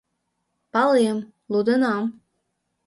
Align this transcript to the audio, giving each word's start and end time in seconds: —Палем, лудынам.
—Палем, 0.73 1.17
лудынам. 1.51 2.03